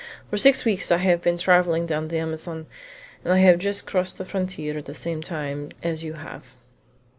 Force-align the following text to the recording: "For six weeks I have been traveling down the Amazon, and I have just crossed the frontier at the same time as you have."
"For 0.31 0.37
six 0.39 0.65
weeks 0.65 0.91
I 0.91 0.97
have 0.97 1.21
been 1.21 1.37
traveling 1.37 1.85
down 1.85 2.07
the 2.07 2.17
Amazon, 2.17 2.65
and 3.23 3.31
I 3.31 3.37
have 3.37 3.59
just 3.59 3.85
crossed 3.85 4.17
the 4.17 4.25
frontier 4.25 4.75
at 4.79 4.85
the 4.85 4.95
same 4.95 5.21
time 5.21 5.69
as 5.83 6.03
you 6.03 6.13
have." 6.13 6.55